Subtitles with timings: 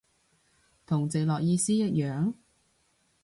[0.87, 2.33] 同直落意思一樣？